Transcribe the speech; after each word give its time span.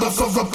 Saturated 0.00 0.53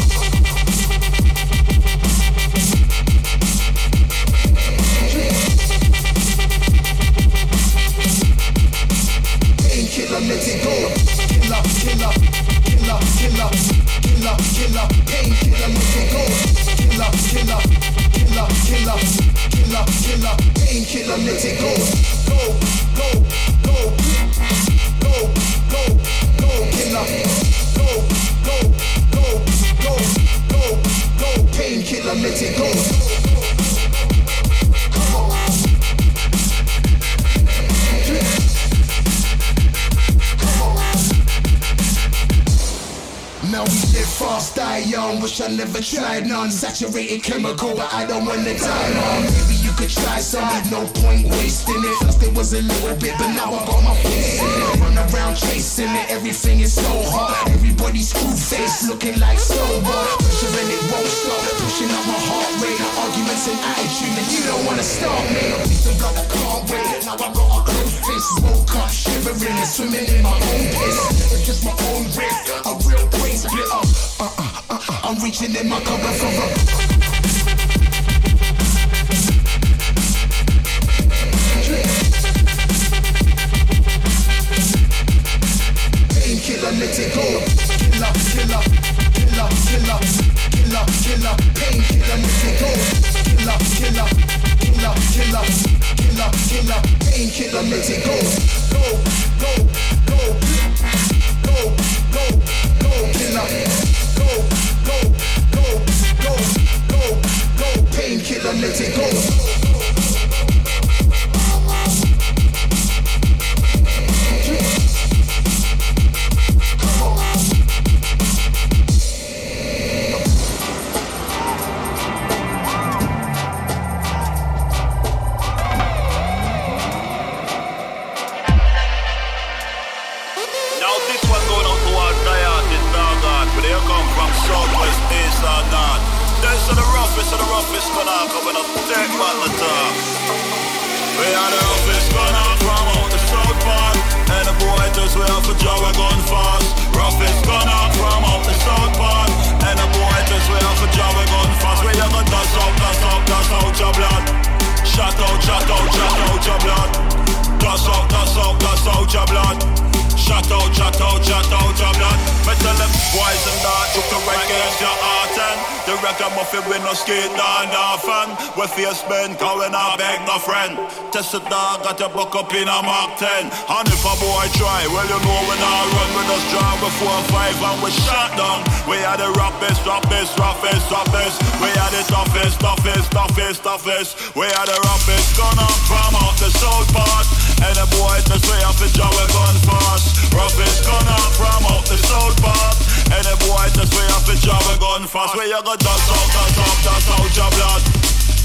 boys 163.14 163.44
and 163.50 163.62
that 163.66 163.90
you 163.98 164.04
can 164.06 164.22
against 164.22 164.78
your 164.82 164.98
heart 165.02 165.34
and 165.34 165.60
the 165.90 165.96
record 166.06 166.34
muffin 166.38 166.62
with 166.70 166.82
no 166.86 166.94
skate 166.94 167.34
down 167.34 167.74
often. 167.74 168.38
We 168.54 168.70
face 168.70 169.02
bend, 169.10 169.42
going 169.42 169.74
out 169.74 169.98
beg 169.98 170.22
no 170.30 170.38
friend. 170.38 170.78
Test 171.10 171.34
the 171.34 171.42
dog, 171.50 171.82
got 171.82 171.98
your 171.98 172.14
buck 172.14 172.36
up 172.38 172.54
in 172.54 172.70
a 172.70 172.80
MAC-10. 172.86 173.50
And 173.50 173.86
if 173.90 174.04
a 174.06 174.14
boy 174.22 174.46
try, 174.54 174.86
well 174.94 175.08
you 175.10 175.20
know 175.26 175.42
when 175.50 175.58
I 175.58 175.78
run 175.90 176.12
with 176.14 176.30
us 176.38 176.46
drive 176.54 176.80
before 176.86 177.20
five 177.34 177.58
and 177.58 177.80
we 177.82 177.90
shot 178.06 178.38
down. 178.38 178.62
We 178.86 179.02
are 179.02 179.18
the 179.18 179.34
roughest, 179.34 179.82
roughest, 179.90 180.38
roughest, 180.38 180.86
roughest. 180.94 181.38
We 181.58 181.70
are 181.82 181.92
the 181.94 182.04
toughest, 182.06 182.62
toughest, 182.62 183.10
toughest, 183.10 183.60
toughest. 183.66 184.10
We 184.38 184.46
are 184.46 184.68
the 184.70 184.78
roughest, 184.86 185.34
gonna 185.34 185.66
from 185.90 186.14
out 186.14 186.38
the 186.38 186.54
south 186.54 186.90
part. 186.94 187.26
And 187.66 187.74
the 187.74 187.88
boy 187.98 188.22
just 188.30 188.46
way 188.46 188.62
off 188.64 188.78
the 188.78 188.90
job, 188.94 189.10
we 189.18 189.26
gun 189.34 189.56
fast. 189.66 190.34
Roughest 190.34 190.86
gunner 190.86 191.24
from 191.34 191.66
out 191.74 191.86
the 191.90 191.98
south 191.98 192.38
part. 192.42 192.99
The 193.10 193.36
boy 193.42 193.66
just 193.74 193.94
way 193.98 194.06
off 194.14 194.26
the 194.26 194.36
job 194.38 194.62
and 194.70 194.80
gun 194.80 195.08
fast. 195.08 195.36
Where 195.36 195.46
you 195.46 195.62
go 195.66 195.76
dust 195.76 196.10
out, 196.10 196.30
dust 196.30 196.60
out, 196.62 196.78
dust 196.86 197.10
out 197.10 197.36
your 197.36 197.50
blood. 197.58 197.82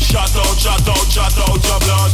Shut 0.01 0.37
out, 0.41 0.57
shut 0.59 0.89
out, 0.89 1.05
shut 1.12 1.39
out 1.39 1.61
your 1.65 1.81
blood. 1.85 2.11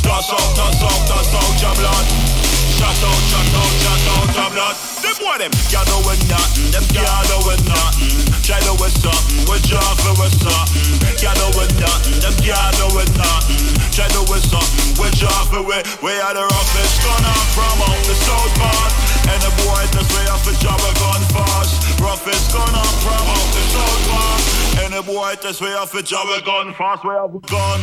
Dust 0.00 0.32
out, 0.32 0.56
dust 0.56 0.82
out, 0.82 1.00
dust 1.08 1.34
out 1.34 1.62
your 1.62 1.74
blood. 1.76 2.43
Shut 2.84 3.00
out, 3.00 3.16
shut 3.32 3.48
out, 3.56 3.72
shut 3.80 4.04
out 4.12 4.28
your 4.36 4.50
blood. 4.52 4.76
Them 5.00 5.16
boy 5.16 5.36
them 5.40 5.52
can't 5.72 5.88
do 5.88 5.96
with 6.04 6.20
nothing. 6.28 6.68
Them 6.68 6.84
can't 6.92 7.24
do 7.32 7.38
with 7.48 7.64
nothing. 7.64 8.12
Try 8.44 8.60
to 8.60 8.76
with 8.76 8.92
something. 9.00 9.40
Drop 9.64 9.96
for 10.04 10.12
with 10.20 10.36
something. 10.36 11.00
Can't 11.16 11.32
do 11.32 11.48
with 11.56 11.72
nothing. 11.80 12.20
Them 12.20 12.36
can't 12.44 12.76
do 12.76 12.86
with 12.92 13.08
nothing. 13.16 13.72
Try 13.88 14.04
to 14.12 14.20
with 14.28 14.44
something. 14.44 15.00
We 15.00 15.08
drop 15.16 15.48
for 15.48 15.64
we. 15.64 15.80
Are 15.80 16.36
the 16.36 16.44
roughest 16.44 17.00
gunner 17.00 17.38
from 17.56 17.76
out 17.88 18.04
the 18.04 18.16
south 18.20 18.52
part. 18.60 18.92
And 19.32 19.40
the 19.40 19.52
boy 19.64 19.80
just 19.88 20.12
way 20.12 20.28
off 20.28 20.44
the 20.44 20.52
job 20.60 20.76
a 20.76 20.92
gun 21.00 21.24
fast. 21.32 21.80
Roughest 22.04 22.52
gunner 22.52 22.84
from 23.00 23.24
out 23.32 23.48
the 23.56 23.64
south 23.72 24.02
part. 24.12 24.40
And 24.84 24.92
the 24.92 25.00
boy 25.08 25.32
just 25.40 25.64
way 25.64 25.72
off 25.72 25.88
the 25.88 26.04
job 26.04 26.28
a 26.28 26.44
gun 26.44 26.76
fast. 26.76 27.00
We 27.00 27.16
have 27.16 27.32
a 27.32 27.40
gun. 27.48 27.80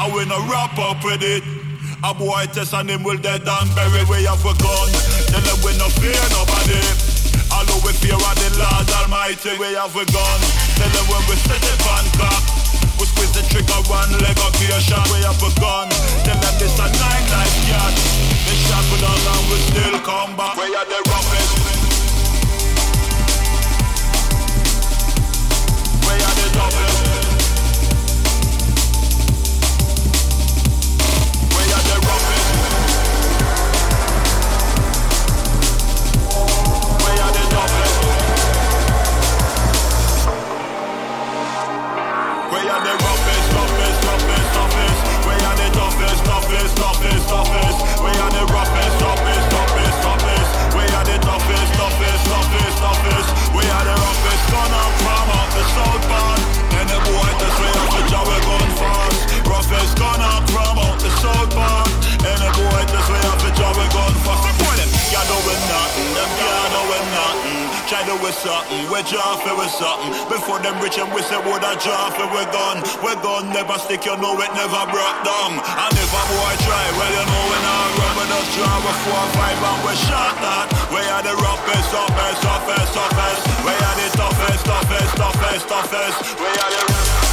I 0.00 0.08
win 0.08 0.32
a 0.32 0.40
wrap 0.48 0.72
up 0.80 1.04
with 1.04 1.20
it. 1.20 1.67
A 2.04 2.14
boy 2.14 2.46
test 2.54 2.74
and 2.74 2.88
him 2.88 3.02
will 3.02 3.18
dead 3.18 3.42
and 3.42 3.70
buried 3.74 4.06
We 4.06 4.22
have 4.22 4.38
a 4.46 4.54
gun. 4.54 4.88
Tell 5.34 5.42
them 5.42 5.58
we 5.66 5.74
no 5.82 5.90
fear 5.98 6.14
nobody. 6.30 6.78
Although 7.50 7.82
we 7.82 7.90
fear 7.98 8.14
of 8.14 8.34
the 8.38 8.48
Lord 8.54 8.86
Almighty, 9.02 9.58
we 9.58 9.74
have 9.74 9.90
a 9.90 10.04
gun. 10.06 10.40
Tell 10.78 10.90
them 10.94 11.06
when 11.10 11.22
we 11.26 11.34
set 11.42 11.58
it 11.58 11.82
on 11.90 12.06
cock. 12.14 12.42
We 13.02 13.04
squeeze 13.10 13.34
the 13.34 13.42
trigger, 13.50 13.82
one 13.90 14.14
leg 14.22 14.38
up 14.38 14.54
here, 14.62 14.78
shot, 14.78 15.10
we 15.10 15.26
have 15.26 15.42
a 15.42 15.50
gun. 15.58 15.90
Tell 16.22 16.38
them 16.38 16.54
this 16.62 16.78
a 16.78 16.86
nine 16.86 17.26
life 17.34 17.58
cat. 17.66 17.94
They 18.46 18.58
shot 18.62 18.84
with 18.94 19.02
us 19.02 19.22
and 19.34 19.44
we 19.50 19.56
still 19.66 19.98
come 20.06 20.36
back. 20.38 20.54
We 20.54 20.70
are 20.70 20.86
the 20.86 21.02
roughest. 21.02 21.57
Something, 68.38 68.86
we 68.86 69.02
draw 69.10 69.34
for 69.42 69.54
with 69.58 69.72
something. 69.74 70.14
Before 70.30 70.62
them 70.62 70.78
rich 70.78 70.98
and 70.98 71.10
we 71.10 71.22
say 71.26 71.38
would 71.42 71.64
I 71.64 71.74
draw 71.82 72.10
for 72.14 72.26
we 72.30 72.42
gone. 72.54 72.78
we're 73.02 73.18
gone. 73.18 73.50
never 73.50 73.74
stick, 73.82 74.06
you 74.06 74.14
know 74.16 74.38
it 74.38 74.52
never 74.54 74.82
broke 74.94 75.20
down. 75.26 75.58
And 75.58 75.94
if 75.98 76.10
a 76.14 76.22
boy 76.30 76.54
try, 76.62 76.84
well 76.94 77.10
you 77.10 77.24
know 77.26 77.44
when 77.50 77.64
I 77.66 77.78
run 77.98 78.12
with 78.14 78.38
us 78.38 78.46
draw 78.54 78.74
with 78.86 78.98
four 79.02 79.24
five 79.34 79.58
and 79.58 79.80
we 79.82 79.94
shot 80.06 80.34
that. 80.38 80.66
We 80.94 81.02
are 81.02 81.22
the 81.26 81.34
roughest, 81.34 81.90
toughest, 81.90 82.38
toughest, 82.46 82.90
toughest. 82.94 83.42
We 83.66 83.74
are 83.74 83.96
the 83.98 84.08
toughest, 84.14 84.62
toughest, 84.64 85.12
toughest, 85.18 85.64
toughest. 85.66 86.18
We 86.38 86.46
are 86.46 86.70
the 86.70 87.27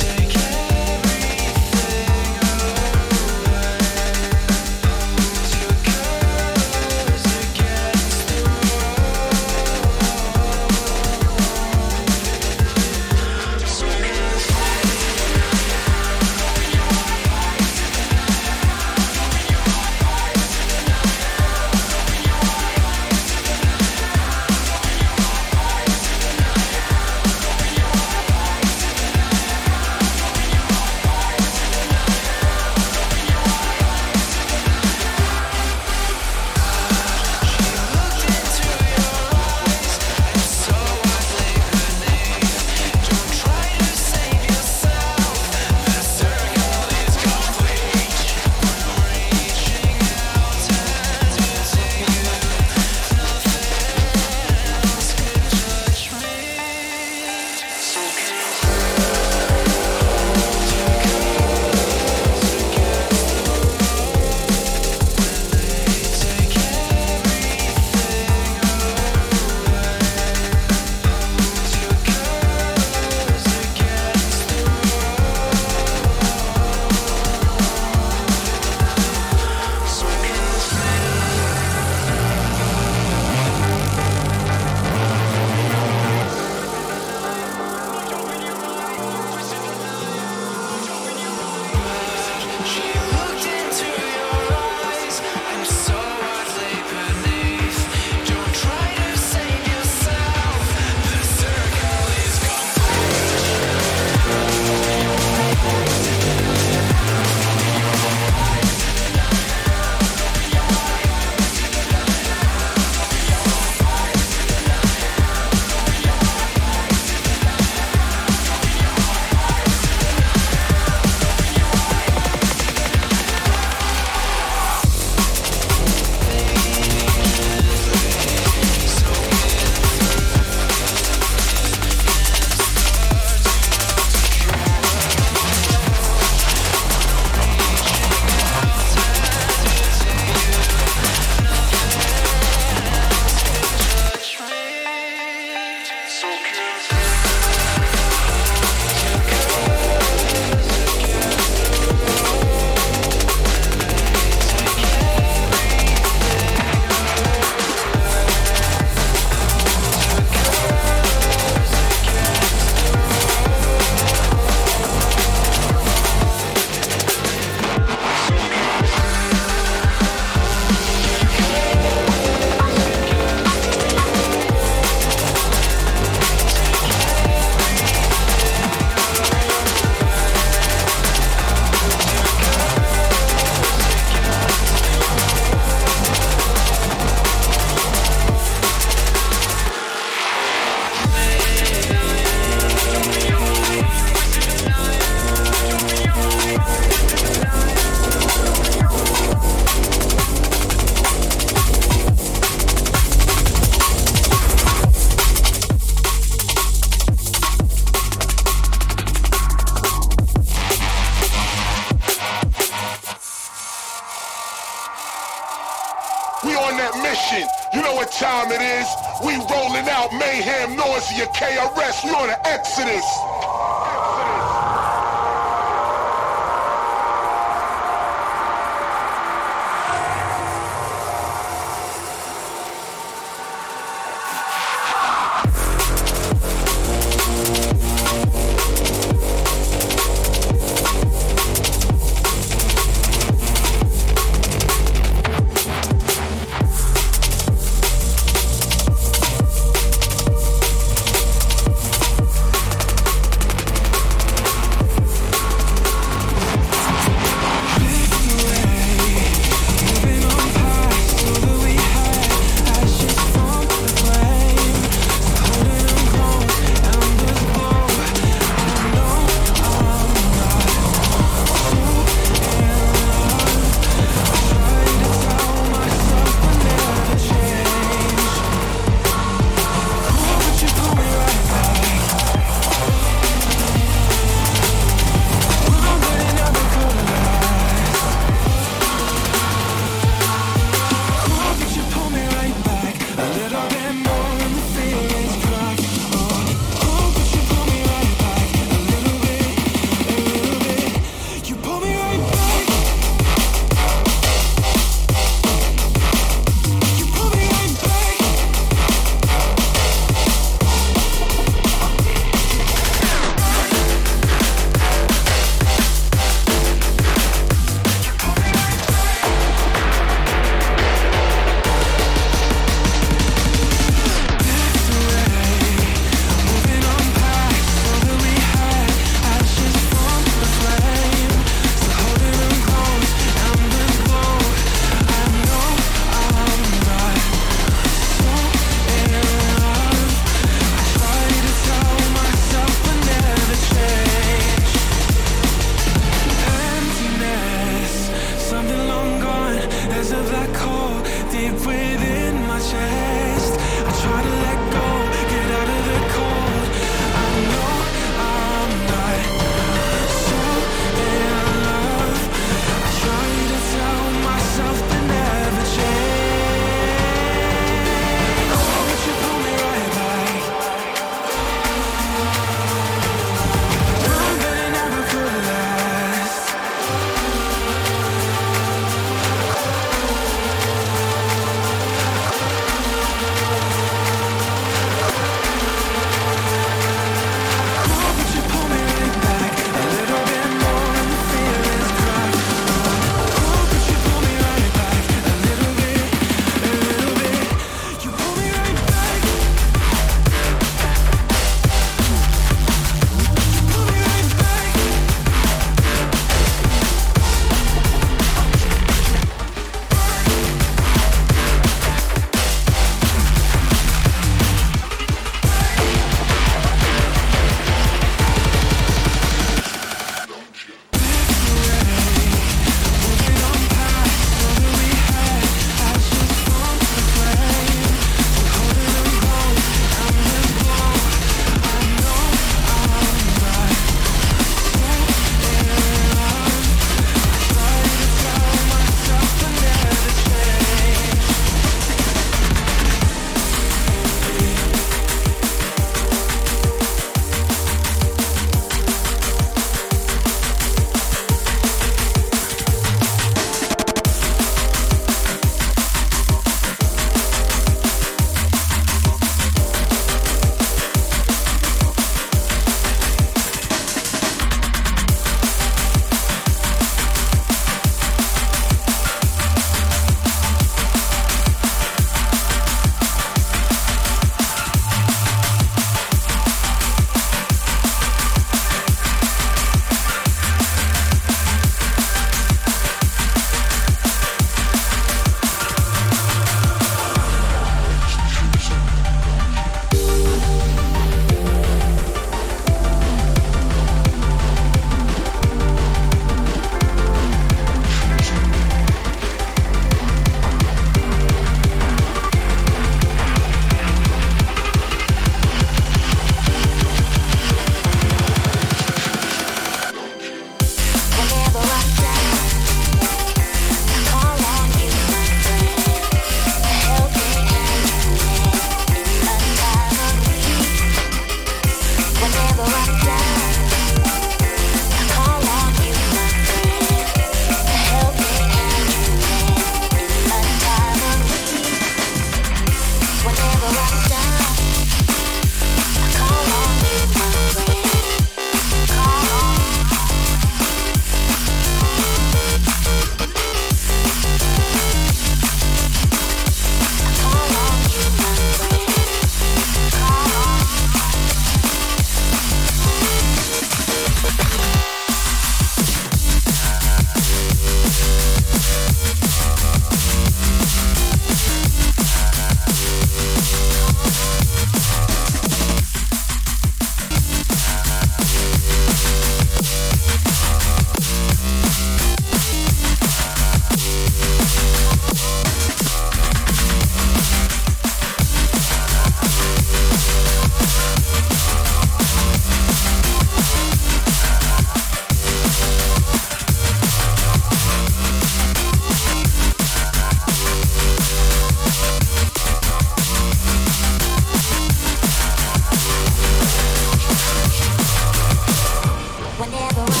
never 599.51 600.00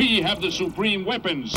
We 0.00 0.22
have 0.22 0.40
the 0.40 0.50
supreme 0.50 1.04
weapons. 1.04 1.54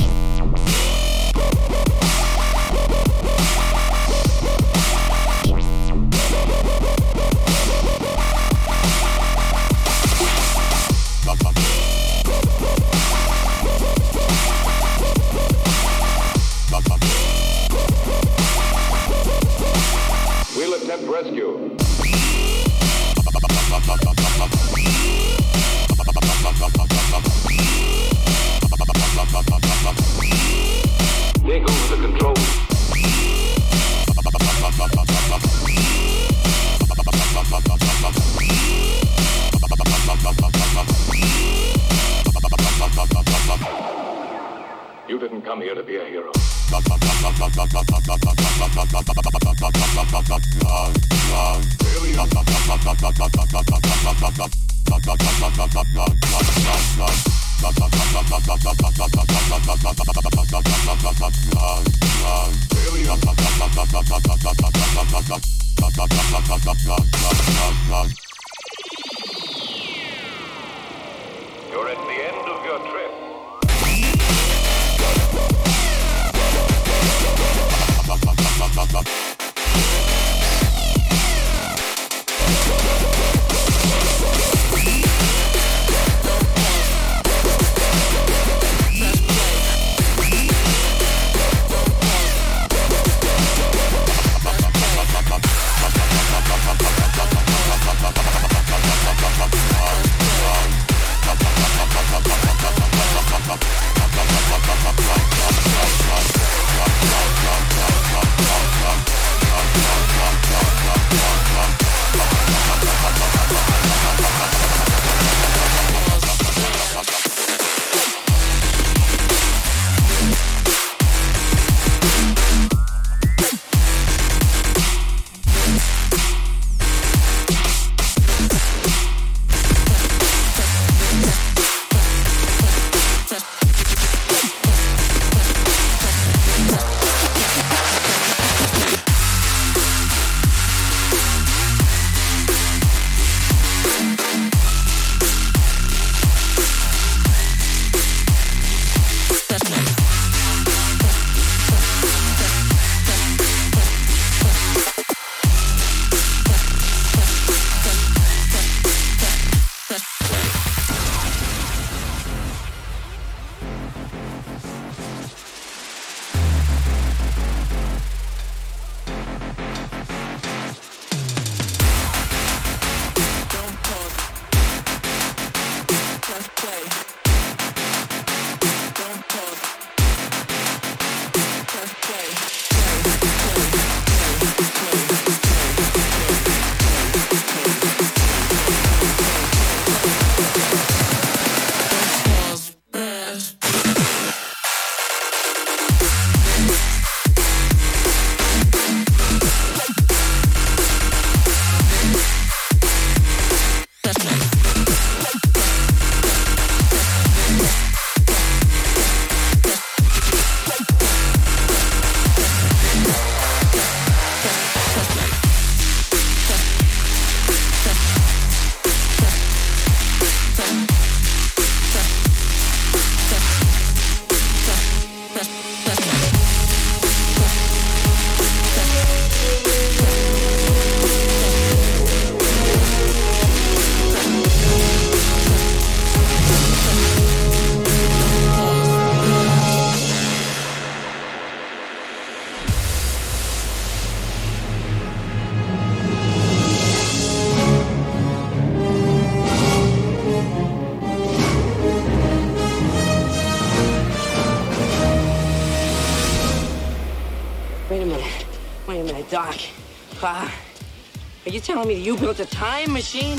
telling 261.84 261.97
me 261.97 262.03
you 262.03 262.15
built 262.15 262.39
a 262.39 262.45
time 262.45 262.93
machine? 262.93 263.38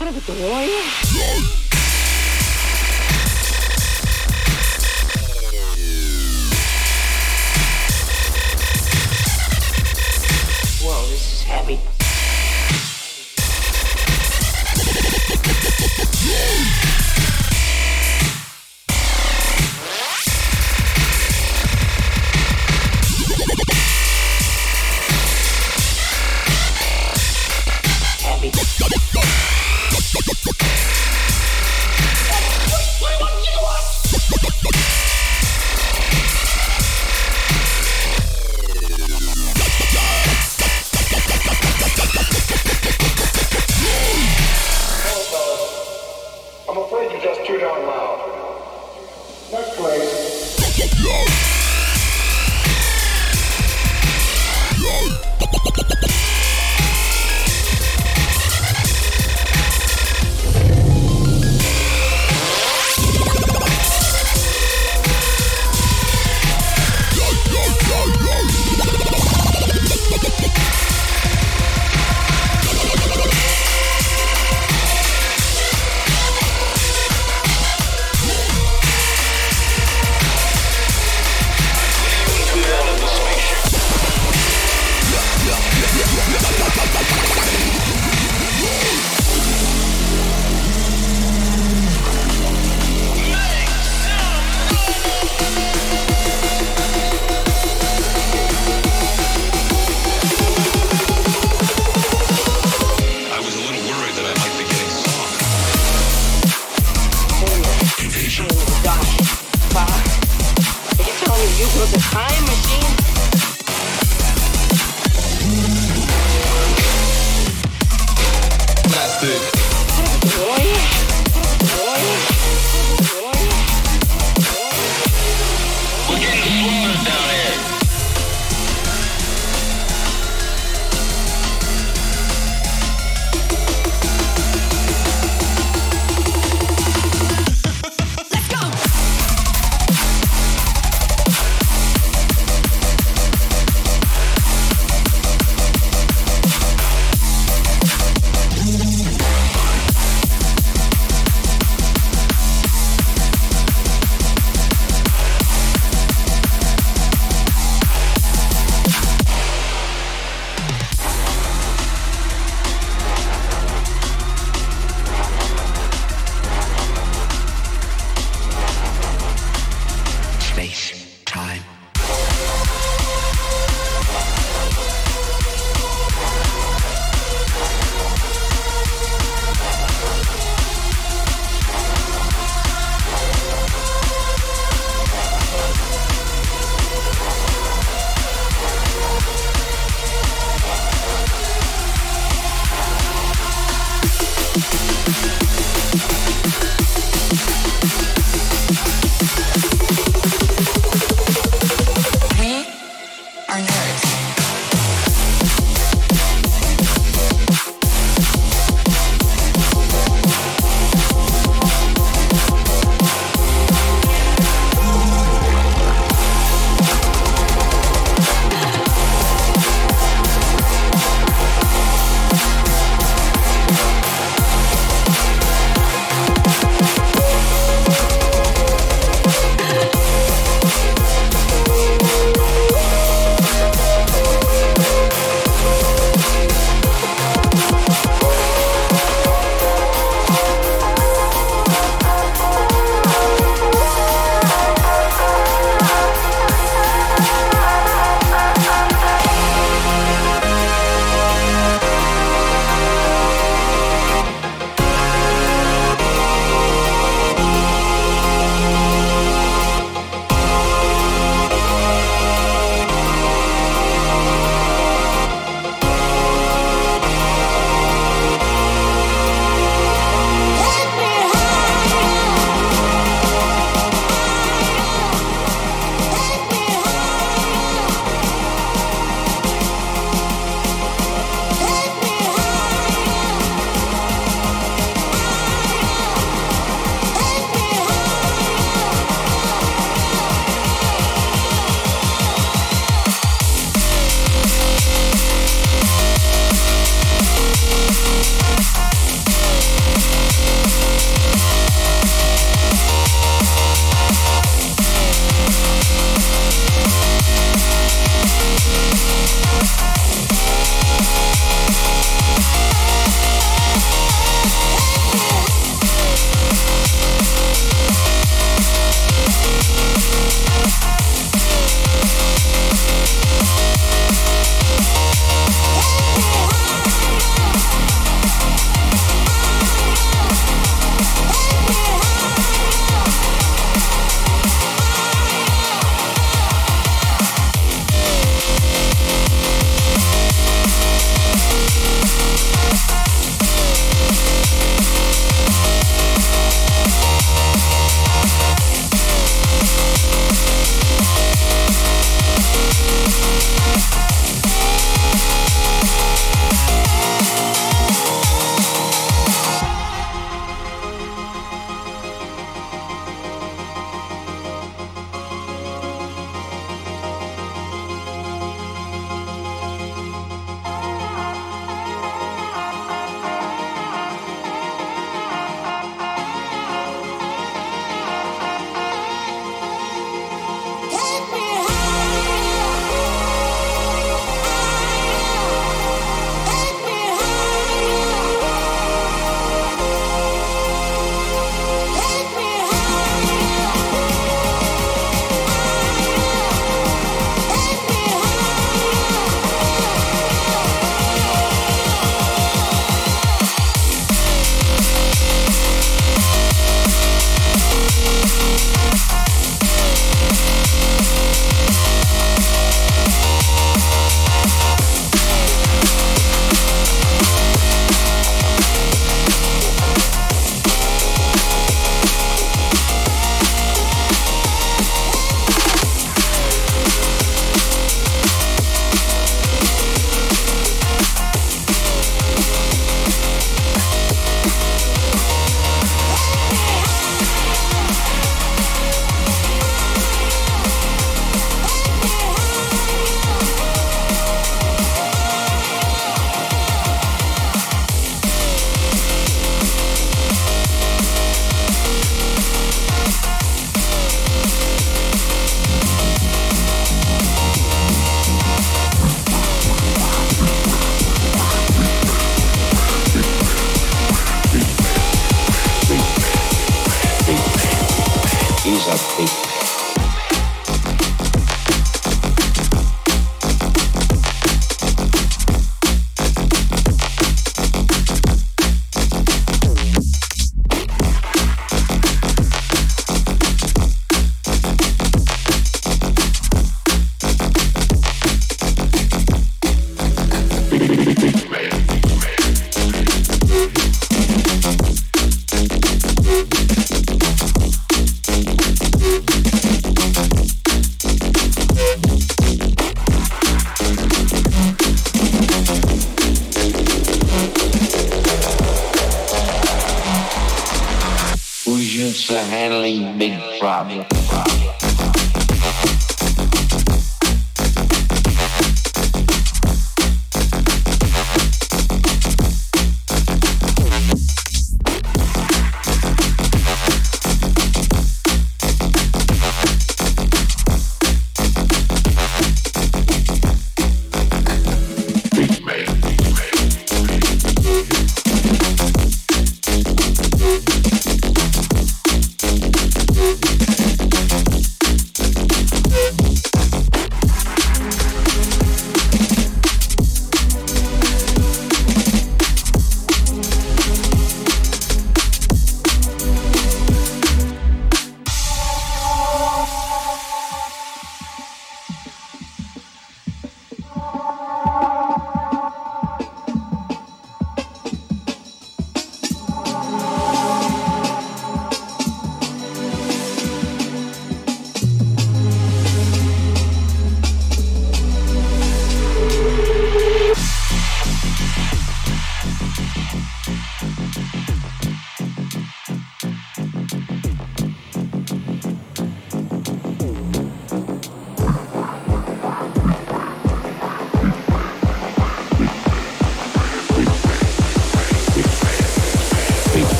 Out 0.00 0.08
of 0.08 0.16
a 0.16 0.20
DeLorean? 0.20 1.59